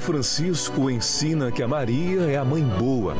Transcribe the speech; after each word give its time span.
Francisco 0.00 0.90
ensina 0.90 1.52
que 1.52 1.62
a 1.62 1.68
Maria 1.68 2.22
é 2.22 2.36
a 2.36 2.44
mãe 2.44 2.64
boa. 2.64 3.14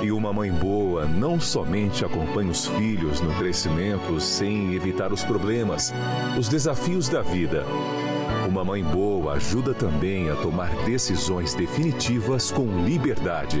E 0.00 0.10
uma 0.10 0.32
mãe 0.32 0.50
boa 0.50 1.04
não 1.04 1.40
somente 1.40 2.04
acompanha 2.04 2.50
os 2.50 2.66
filhos 2.66 3.20
no 3.20 3.34
crescimento 3.34 4.18
sem 4.20 4.72
evitar 4.74 5.12
os 5.12 5.24
problemas, 5.24 5.92
os 6.38 6.48
desafios 6.48 7.08
da 7.08 7.22
vida. 7.22 7.64
Uma 8.48 8.64
mãe 8.64 8.82
boa 8.82 9.34
ajuda 9.34 9.74
também 9.74 10.30
a 10.30 10.36
tomar 10.36 10.74
decisões 10.84 11.54
definitivas 11.54 12.50
com 12.50 12.84
liberdade. 12.84 13.60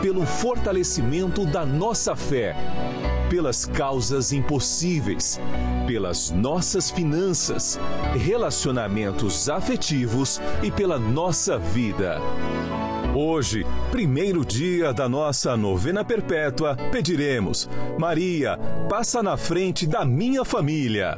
pelo 0.00 0.24
fortalecimento 0.26 1.44
da 1.46 1.64
nossa 1.64 2.14
fé, 2.14 2.54
pelas 3.30 3.64
causas 3.64 4.32
impossíveis, 4.32 5.40
pelas 5.86 6.30
nossas 6.30 6.90
finanças, 6.90 7.78
relacionamentos 8.14 9.48
afetivos 9.48 10.40
e 10.62 10.70
pela 10.70 10.98
nossa 10.98 11.58
vida. 11.58 12.20
Hoje, 13.14 13.64
primeiro 13.90 14.44
dia 14.44 14.92
da 14.92 15.08
nossa 15.08 15.56
novena 15.56 16.04
perpétua, 16.04 16.76
pediremos: 16.92 17.68
Maria, 17.98 18.58
passa 18.90 19.22
na 19.22 19.36
frente 19.36 19.86
da 19.86 20.04
minha 20.04 20.44
família. 20.44 21.16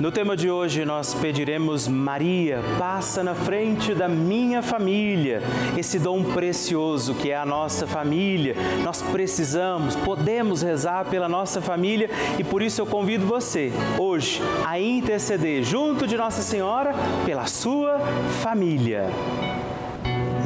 No 0.00 0.10
tema 0.10 0.34
de 0.34 0.50
hoje, 0.50 0.82
nós 0.82 1.12
pediremos: 1.12 1.86
Maria, 1.86 2.62
passa 2.78 3.22
na 3.22 3.34
frente 3.34 3.94
da 3.94 4.08
minha 4.08 4.62
família, 4.62 5.42
esse 5.76 5.98
dom 5.98 6.24
precioso 6.24 7.14
que 7.14 7.30
é 7.30 7.36
a 7.36 7.44
nossa 7.44 7.86
família. 7.86 8.56
Nós 8.82 9.02
precisamos, 9.02 9.94
podemos 9.96 10.62
rezar 10.62 11.04
pela 11.04 11.28
nossa 11.28 11.60
família 11.60 12.08
e 12.38 12.42
por 12.44 12.62
isso 12.62 12.80
eu 12.80 12.86
convido 12.86 13.26
você, 13.26 13.70
hoje, 13.98 14.40
a 14.66 14.80
interceder 14.80 15.62
junto 15.62 16.06
de 16.06 16.16
Nossa 16.16 16.40
Senhora 16.40 16.94
pela 17.26 17.44
sua 17.44 17.98
família. 18.42 19.04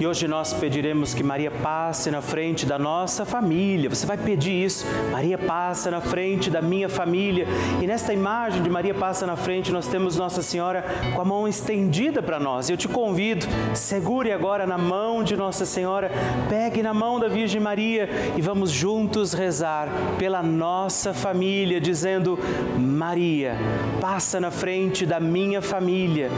E 0.00 0.06
hoje 0.06 0.28
nós 0.28 0.52
pediremos 0.52 1.12
que 1.12 1.24
Maria 1.24 1.50
passe 1.50 2.08
na 2.08 2.22
frente 2.22 2.64
da 2.64 2.78
nossa 2.78 3.24
família. 3.24 3.90
Você 3.90 4.06
vai 4.06 4.16
pedir 4.16 4.64
isso. 4.64 4.86
Maria 5.10 5.36
passa 5.36 5.90
na 5.90 6.00
frente 6.00 6.48
da 6.48 6.62
minha 6.62 6.88
família. 6.88 7.48
E 7.82 7.86
nesta 7.86 8.12
imagem 8.12 8.62
de 8.62 8.70
Maria 8.70 8.94
passa 8.94 9.26
na 9.26 9.34
frente, 9.34 9.72
nós 9.72 9.88
temos 9.88 10.16
Nossa 10.16 10.40
Senhora 10.40 10.84
com 11.16 11.20
a 11.20 11.24
mão 11.24 11.48
estendida 11.48 12.22
para 12.22 12.38
nós. 12.38 12.70
Eu 12.70 12.76
te 12.76 12.86
convido, 12.86 13.44
segure 13.74 14.30
agora 14.30 14.68
na 14.68 14.78
mão 14.78 15.24
de 15.24 15.36
Nossa 15.36 15.66
Senhora, 15.66 16.12
pegue 16.48 16.80
na 16.80 16.94
mão 16.94 17.18
da 17.18 17.26
Virgem 17.26 17.60
Maria 17.60 18.08
e 18.36 18.40
vamos 18.40 18.70
juntos 18.70 19.32
rezar 19.32 19.88
pela 20.16 20.44
nossa 20.44 21.12
família, 21.12 21.80
dizendo: 21.80 22.38
Maria, 22.78 23.56
passa 24.00 24.38
na 24.38 24.52
frente 24.52 25.04
da 25.04 25.18
minha 25.18 25.60
família. 25.60 26.30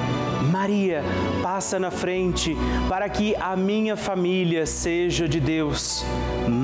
Maria, 0.51 1.03
passa 1.43 1.79
na 1.79 1.91
frente 1.91 2.57
para 2.89 3.09
que 3.09 3.37
a 3.37 3.50
minha 3.57 3.97
família 3.97 4.67
seja 4.67 5.29
de 5.29 5.41
Deus. 5.41 6.05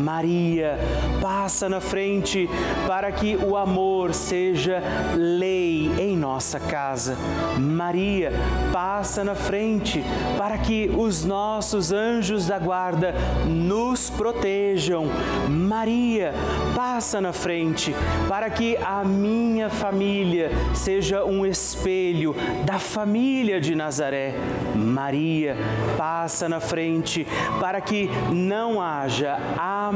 Maria, 0.07 0.79
passa 1.21 1.69
na 1.69 1.81
frente 1.81 2.49
para 2.87 3.11
que 3.11 3.35
o 3.35 3.57
amor 3.57 4.15
seja 4.15 4.81
lei 5.17 5.91
em 5.99 6.17
nossa 6.17 6.61
casa. 6.61 7.17
Maria, 7.59 8.31
passa 8.73 9.25
na 9.25 9.35
frente 9.35 10.05
para 10.39 10.59
que 10.59 10.89
os 10.97 11.25
nossos 11.25 11.91
anjos 11.91 12.47
da 12.47 12.57
guarda 12.57 13.17
nos 13.49 14.09
protejam. 14.09 15.07
Maria, 15.49 16.33
passa 16.77 17.21
na 17.21 17.33
frente 17.33 17.93
para 18.29 18.49
que 18.49 18.77
a 18.77 19.03
minha 19.03 19.69
família 19.69 20.53
seja 20.73 21.25
um 21.25 21.45
espelho 21.45 22.33
da 22.65 22.79
família 22.79 23.61
de 23.61 23.75
Nazaré. 23.75 24.37
Maria, 24.77 25.57
passa 25.99 26.49
na 26.49 26.61
frente 26.61 27.27
para 27.59 27.81
que 27.81 28.09
não 28.33 28.81
haja 28.81 29.37
a 29.59 29.96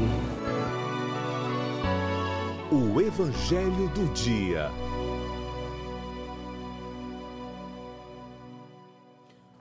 O 2.73 3.01
Evangelho 3.01 3.89
do 3.89 4.13
Dia. 4.13 4.71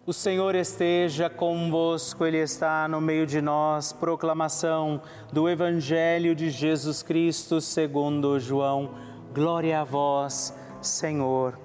O 0.06 0.12
Senhor 0.12 0.54
esteja 0.54 1.28
convosco, 1.28 2.24
Ele 2.24 2.36
está 2.36 2.86
no 2.86 3.00
meio 3.00 3.26
de 3.26 3.40
nós. 3.40 3.92
Proclamação 3.92 5.02
do 5.32 5.48
Evangelho 5.48 6.36
de 6.36 6.50
Jesus 6.50 7.02
Cristo 7.02 7.60
segundo 7.60 8.38
João. 8.38 8.94
Glória 9.34 9.80
a 9.80 9.82
vós, 9.82 10.56
Senhor. 10.80 11.58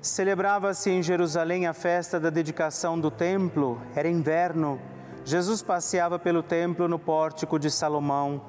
Celebrava-se 0.00 0.88
em 0.88 1.02
Jerusalém 1.02 1.66
a 1.66 1.74
festa 1.74 2.20
da 2.20 2.30
dedicação 2.30 2.96
do 2.96 3.10
templo. 3.10 3.82
Era 3.92 4.08
inverno. 4.08 4.80
Jesus 5.24 5.62
passeava 5.62 6.16
pelo 6.16 6.44
templo 6.44 6.86
no 6.86 6.96
pórtico 6.96 7.58
de 7.58 7.72
Salomão. 7.72 8.40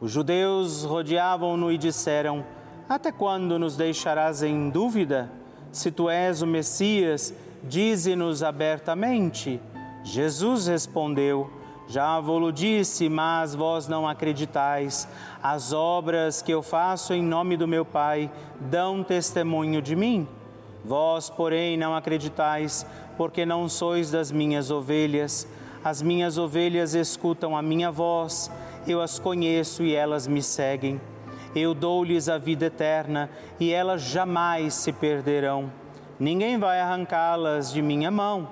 Os 0.00 0.10
judeus 0.10 0.84
rodeavam-no 0.84 1.72
e 1.72 1.78
disseram: 1.78 2.44
Até 2.88 3.10
quando 3.10 3.58
nos 3.58 3.76
deixarás 3.76 4.42
em 4.42 4.68
dúvida? 4.68 5.30
Se 5.72 5.90
tu 5.90 6.08
és 6.08 6.42
o 6.42 6.46
Messias, 6.46 7.34
dize-nos 7.62 8.42
abertamente. 8.42 9.60
Jesus 10.04 10.66
respondeu: 10.66 11.50
Já 11.88 12.20
vou-lo 12.20 12.52
disse, 12.52 13.08
mas 13.08 13.54
vós 13.54 13.88
não 13.88 14.06
acreditais. 14.06 15.08
As 15.42 15.72
obras 15.72 16.42
que 16.42 16.52
eu 16.52 16.62
faço 16.62 17.14
em 17.14 17.22
nome 17.22 17.56
do 17.56 17.66
meu 17.66 17.84
Pai 17.84 18.30
dão 18.60 19.02
testemunho 19.02 19.80
de 19.80 19.96
mim. 19.96 20.28
Vós, 20.84 21.28
porém, 21.28 21.76
não 21.76 21.96
acreditais, 21.96 22.86
porque 23.16 23.44
não 23.44 23.68
sois 23.68 24.10
das 24.10 24.30
minhas 24.30 24.70
ovelhas. 24.70 25.48
As 25.82 26.02
minhas 26.02 26.38
ovelhas 26.38 26.94
escutam 26.94 27.56
a 27.56 27.62
minha 27.62 27.90
voz, 27.90 28.50
eu 28.86 29.00
as 29.00 29.18
conheço 29.18 29.82
e 29.82 29.94
elas 29.94 30.26
me 30.26 30.42
seguem. 30.42 31.00
Eu 31.54 31.74
dou-lhes 31.74 32.28
a 32.28 32.38
vida 32.38 32.66
eterna 32.66 33.30
e 33.58 33.72
elas 33.72 34.02
jamais 34.02 34.74
se 34.74 34.92
perderão 34.92 35.70
ninguém 36.18 36.58
vai 36.58 36.80
arrancá-las 36.80 37.72
de 37.72 37.82
minha 37.82 38.10
mão. 38.10 38.48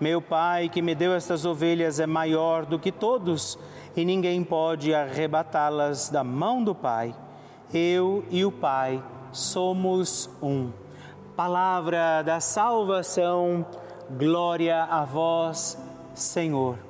Meu 0.00 0.22
Pai, 0.22 0.68
que 0.68 0.80
me 0.80 0.94
deu 0.94 1.12
estas 1.12 1.44
ovelhas, 1.44 2.00
é 2.00 2.06
maior 2.06 2.64
do 2.64 2.78
que 2.78 2.90
todos, 2.90 3.58
e 3.94 4.04
ninguém 4.04 4.42
pode 4.42 4.94
arrebatá-las 4.94 6.08
da 6.08 6.24
mão 6.24 6.64
do 6.64 6.74
Pai. 6.74 7.14
Eu 7.72 8.24
e 8.30 8.44
o 8.44 8.50
Pai 8.50 9.02
somos 9.32 10.30
um. 10.42 10.70
palavra 11.36 12.22
da 12.22 12.40
salvação. 12.40 13.64
Glória 14.10 14.82
a 14.84 15.04
vós, 15.04 15.78
Senhor. 16.14 16.89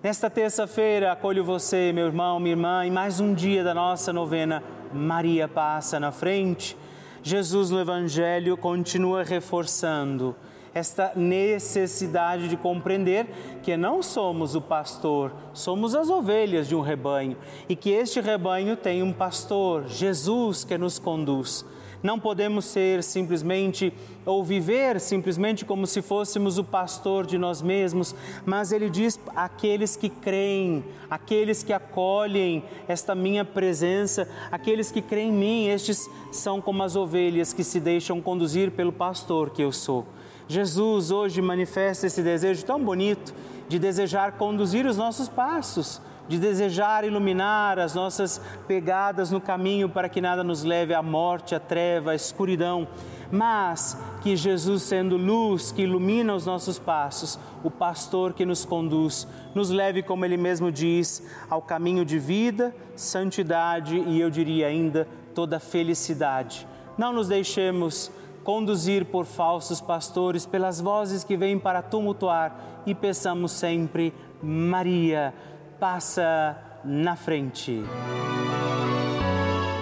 Nesta 0.00 0.30
terça-feira, 0.30 1.10
acolho 1.10 1.42
você, 1.42 1.90
meu 1.92 2.06
irmão, 2.06 2.38
minha 2.38 2.52
irmã, 2.52 2.86
em 2.86 2.90
mais 2.90 3.18
um 3.18 3.34
dia 3.34 3.64
da 3.64 3.74
nossa 3.74 4.12
novena 4.12 4.62
Maria 4.94 5.48
Passa 5.48 5.98
na 5.98 6.12
Frente. 6.12 6.76
Jesus 7.20 7.70
no 7.70 7.80
Evangelho 7.80 8.56
continua 8.56 9.24
reforçando 9.24 10.36
esta 10.72 11.10
necessidade 11.16 12.46
de 12.46 12.56
compreender 12.56 13.26
que 13.60 13.76
não 13.76 14.00
somos 14.00 14.54
o 14.54 14.60
pastor, 14.60 15.32
somos 15.52 15.96
as 15.96 16.08
ovelhas 16.08 16.68
de 16.68 16.76
um 16.76 16.80
rebanho 16.80 17.36
e 17.68 17.74
que 17.74 17.90
este 17.90 18.20
rebanho 18.20 18.76
tem 18.76 19.02
um 19.02 19.12
pastor, 19.12 19.88
Jesus, 19.88 20.62
que 20.62 20.78
nos 20.78 21.00
conduz. 21.00 21.66
Não 22.02 22.18
podemos 22.18 22.64
ser 22.64 23.02
simplesmente 23.02 23.92
ou 24.24 24.44
viver 24.44 25.00
simplesmente 25.00 25.64
como 25.64 25.86
se 25.86 26.00
fôssemos 26.00 26.58
o 26.58 26.64
pastor 26.64 27.26
de 27.26 27.36
nós 27.36 27.60
mesmos, 27.60 28.14
mas 28.46 28.72
ele 28.72 28.88
diz 28.88 29.18
aqueles 29.34 29.96
que 29.96 30.08
creem, 30.08 30.84
aqueles 31.10 31.62
que 31.62 31.72
acolhem 31.72 32.62
esta 32.86 33.14
minha 33.14 33.44
presença, 33.44 34.28
aqueles 34.50 34.92
que 34.92 35.02
creem 35.02 35.28
em 35.28 35.32
mim, 35.32 35.66
estes 35.66 36.08
são 36.30 36.60
como 36.60 36.82
as 36.82 36.94
ovelhas 36.94 37.52
que 37.52 37.64
se 37.64 37.80
deixam 37.80 38.20
conduzir 38.20 38.70
pelo 38.70 38.92
pastor 38.92 39.50
que 39.50 39.62
eu 39.62 39.72
sou. 39.72 40.06
Jesus 40.46 41.10
hoje 41.10 41.42
manifesta 41.42 42.06
esse 42.06 42.22
desejo 42.22 42.64
tão 42.64 42.82
bonito 42.82 43.34
de 43.68 43.78
desejar 43.78 44.32
conduzir 44.32 44.86
os 44.86 44.96
nossos 44.96 45.28
passos 45.28 46.00
de 46.28 46.38
desejar 46.38 47.04
iluminar 47.04 47.78
as 47.78 47.94
nossas 47.94 48.40
pegadas 48.68 49.30
no 49.30 49.40
caminho 49.40 49.88
para 49.88 50.08
que 50.08 50.20
nada 50.20 50.44
nos 50.44 50.62
leve 50.62 50.92
à 50.92 51.02
morte, 51.02 51.54
à 51.54 51.60
treva, 51.60 52.10
à 52.10 52.14
escuridão, 52.14 52.86
mas 53.32 53.98
que 54.22 54.36
Jesus, 54.36 54.82
sendo 54.82 55.16
luz 55.16 55.72
que 55.72 55.82
ilumina 55.82 56.34
os 56.34 56.44
nossos 56.44 56.78
passos, 56.78 57.38
o 57.64 57.70
pastor 57.70 58.34
que 58.34 58.44
nos 58.44 58.64
conduz, 58.64 59.26
nos 59.54 59.70
leve, 59.70 60.02
como 60.02 60.24
ele 60.24 60.36
mesmo 60.36 60.70
diz, 60.70 61.26
ao 61.48 61.62
caminho 61.62 62.04
de 62.04 62.18
vida, 62.18 62.74
santidade 62.94 63.98
e 63.98 64.20
eu 64.20 64.28
diria 64.28 64.66
ainda 64.66 65.08
toda 65.34 65.58
felicidade. 65.58 66.66
Não 66.96 67.12
nos 67.12 67.28
deixemos 67.28 68.10
conduzir 68.44 69.04
por 69.06 69.24
falsos 69.24 69.80
pastores, 69.80 70.46
pelas 70.46 70.80
vozes 70.80 71.24
que 71.24 71.36
vêm 71.36 71.58
para 71.58 71.82
tumultuar 71.82 72.82
e 72.86 72.94
peçamos 72.94 73.52
sempre, 73.52 74.12
Maria 74.42 75.34
passa 75.78 76.56
na 76.84 77.14
frente. 77.14 77.82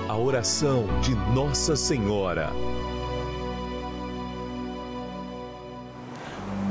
A 0.08 0.16
oração 0.16 0.86
de 1.00 1.14
Nossa 1.34 1.74
Senhora. 1.76 2.50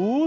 Ooh. 0.00 0.19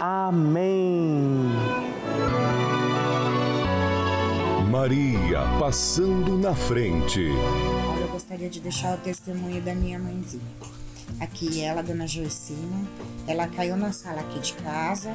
Amém. 0.00 1.50
Maria 4.70 5.40
passando 5.58 6.38
na 6.38 6.54
frente 6.54 7.30
gostaria 8.32 8.48
de 8.48 8.60
deixar 8.60 8.96
o 8.96 9.00
testemunho 9.00 9.60
da 9.60 9.74
minha 9.74 9.98
mãezinha. 9.98 10.42
Aqui 11.18 11.60
ela, 11.60 11.82
dona 11.82 12.06
Joicina, 12.06 12.86
ela 13.26 13.46
caiu 13.46 13.76
na 13.76 13.90
sala 13.90 14.20
aqui 14.20 14.38
de 14.38 14.52
casa, 14.54 15.10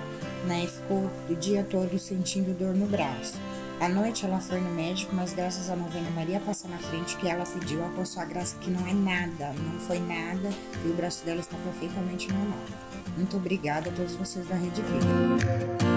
né, 0.45 0.63
e 0.63 0.67
ficou 0.67 1.09
o 1.29 1.35
dia 1.35 1.63
todo 1.63 1.97
sentindo 1.97 2.57
dor 2.57 2.75
no 2.75 2.85
braço. 2.85 3.39
À 3.79 3.87
noite 3.87 4.25
ela 4.25 4.39
foi 4.39 4.59
no 4.59 4.73
médico, 4.73 5.15
mas 5.15 5.33
graças 5.33 5.69
à 5.69 5.75
novena 5.75 6.09
Maria 6.09 6.39
passar 6.39 6.67
na 6.67 6.79
frente 6.79 7.15
que 7.17 7.27
ela 7.27 7.45
pediu 7.45 7.79
a 7.85 8.05
sua 8.05 8.25
graça 8.25 8.57
que 8.57 8.71
não 8.71 8.87
é 8.87 8.93
nada, 8.93 9.53
não 9.53 9.79
foi 9.79 9.99
nada 9.99 10.49
e 10.83 10.89
o 10.89 10.93
braço 10.95 11.23
dela 11.23 11.39
está 11.39 11.55
perfeitamente 11.57 12.31
normal. 12.33 12.65
Muito 13.15 13.37
obrigada 13.37 13.89
a 13.89 13.93
todos 13.93 14.15
vocês 14.15 14.47
da 14.47 14.55
Rede 14.55 14.81
Vida. 14.81 15.96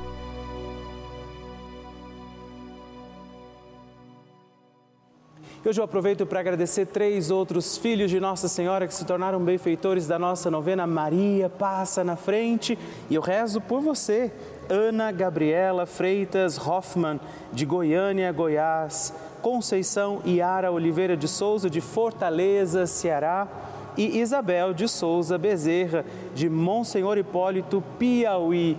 Hoje 5.62 5.78
eu 5.78 5.84
aproveito 5.84 6.24
para 6.24 6.40
agradecer 6.40 6.86
três 6.86 7.30
outros 7.30 7.76
filhos 7.76 8.10
de 8.10 8.18
Nossa 8.18 8.48
Senhora 8.48 8.88
que 8.88 8.94
se 8.94 9.04
tornaram 9.04 9.38
benfeitores 9.38 10.06
da 10.06 10.18
nossa 10.18 10.50
novena. 10.50 10.86
Maria 10.86 11.50
passa 11.50 12.02
na 12.02 12.16
frente 12.16 12.78
e 13.10 13.14
eu 13.14 13.20
rezo 13.20 13.60
por 13.60 13.82
você. 13.82 14.32
Ana 14.70 15.12
Gabriela 15.12 15.84
Freitas 15.84 16.56
Hoffman, 16.56 17.20
de 17.52 17.66
Goiânia, 17.66 18.32
Goiás. 18.32 19.12
Conceição 19.42 20.22
Iara 20.24 20.72
Oliveira 20.72 21.14
de 21.14 21.28
Souza, 21.28 21.68
de 21.68 21.82
Fortaleza, 21.82 22.86
Ceará. 22.86 23.46
E 23.98 24.18
Isabel 24.18 24.72
de 24.72 24.88
Souza 24.88 25.36
Bezerra, 25.36 26.06
de 26.34 26.48
Monsenhor 26.48 27.18
Hipólito, 27.18 27.84
Piauí. 27.98 28.78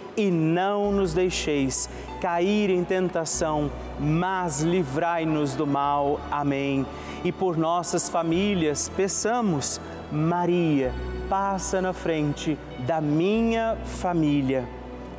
e 0.15 0.29
não 0.29 0.91
nos 0.91 1.13
deixeis 1.13 1.89
cair 2.21 2.69
em 2.69 2.83
tentação, 2.83 3.71
mas 3.99 4.61
livrai-nos 4.61 5.55
do 5.55 5.65
mal. 5.65 6.19
Amém. 6.29 6.85
E 7.23 7.31
por 7.31 7.57
nossas 7.57 8.09
famílias, 8.09 8.89
peçamos, 8.89 9.81
Maria, 10.11 10.93
passa 11.29 11.81
na 11.81 11.93
frente 11.93 12.57
da 12.79 13.01
minha 13.01 13.77
família. 13.83 14.67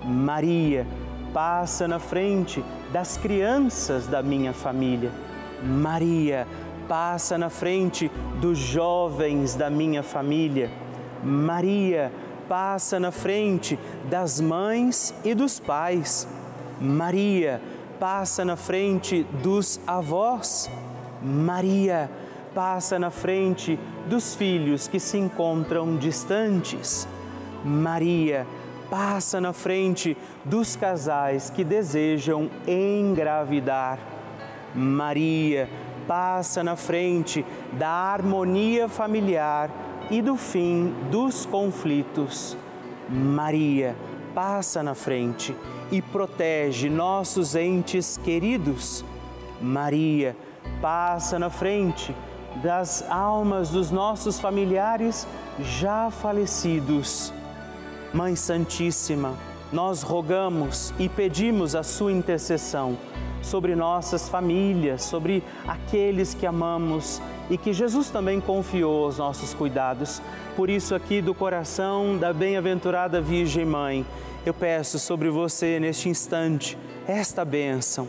Maria, 0.04 0.86
passa 1.32 1.88
na 1.88 1.98
frente 1.98 2.62
das 2.92 3.16
crianças 3.16 4.06
da 4.06 4.22
minha 4.22 4.52
família. 4.52 5.10
Maria, 5.62 6.46
passa 6.88 7.38
na 7.38 7.48
frente 7.48 8.10
dos 8.40 8.58
jovens 8.58 9.54
da 9.54 9.70
minha 9.70 10.02
família. 10.02 10.70
Maria, 11.22 12.10
passa 12.10 12.31
na 13.00 13.10
frente 13.10 13.78
das 14.10 14.38
mães 14.38 15.14
e 15.24 15.34
dos 15.34 15.58
pais. 15.58 16.28
Maria, 16.78 17.62
passa 17.98 18.44
na 18.44 18.56
frente 18.56 19.22
dos 19.42 19.80
avós. 19.86 20.70
Maria, 21.22 22.10
passa 22.54 22.98
na 22.98 23.10
frente 23.10 23.78
dos 24.06 24.34
filhos 24.34 24.86
que 24.86 25.00
se 25.00 25.16
encontram 25.16 25.96
distantes. 25.96 27.08
Maria, 27.64 28.46
passa 28.90 29.40
na 29.40 29.54
frente 29.54 30.14
dos 30.44 30.76
casais 30.76 31.48
que 31.48 31.64
desejam 31.64 32.50
engravidar. 32.68 33.98
Maria 34.74 35.70
passa 36.06 36.62
na 36.62 36.76
frente 36.76 37.46
da 37.72 37.88
harmonia 37.88 38.90
familiar 38.90 39.70
e 40.10 40.20
do 40.22 40.36
fim 40.36 40.94
dos 41.10 41.46
conflitos. 41.46 42.56
Maria 43.08 43.96
passa 44.34 44.82
na 44.82 44.94
frente 44.94 45.54
e 45.90 46.00
protege 46.00 46.88
nossos 46.88 47.54
entes 47.54 48.16
queridos. 48.16 49.04
Maria 49.60 50.36
passa 50.80 51.38
na 51.38 51.50
frente 51.50 52.14
das 52.62 53.02
almas 53.08 53.70
dos 53.70 53.90
nossos 53.90 54.38
familiares 54.38 55.26
já 55.60 56.10
falecidos. 56.10 57.32
Mãe 58.12 58.36
Santíssima, 58.36 59.34
nós 59.72 60.02
rogamos 60.02 60.92
e 60.98 61.08
pedimos 61.08 61.74
a 61.74 61.82
sua 61.82 62.12
intercessão 62.12 62.98
sobre 63.42 63.74
nossas 63.74 64.28
famílias, 64.28 65.02
sobre 65.02 65.42
aqueles 65.66 66.32
que 66.32 66.46
amamos 66.46 67.20
e 67.50 67.58
que 67.58 67.72
Jesus 67.72 68.08
também 68.08 68.40
confiou 68.40 69.04
aos 69.04 69.18
nossos 69.18 69.52
cuidados. 69.52 70.22
Por 70.56 70.70
isso, 70.70 70.94
aqui 70.94 71.20
do 71.20 71.34
coração 71.34 72.16
da 72.16 72.32
bem-aventurada 72.32 73.20
Virgem 73.20 73.66
Mãe, 73.66 74.06
eu 74.46 74.54
peço 74.54 74.98
sobre 74.98 75.28
você 75.28 75.78
neste 75.78 76.08
instante 76.08 76.78
esta 77.06 77.44
bênção, 77.44 78.08